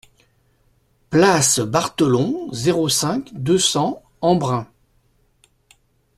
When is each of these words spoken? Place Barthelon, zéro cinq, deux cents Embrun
Place 1.11 1.59
Barthelon, 1.59 2.51
zéro 2.53 2.89
cinq, 2.89 3.29
deux 3.35 3.59
cents 3.59 4.01
Embrun 4.21 4.65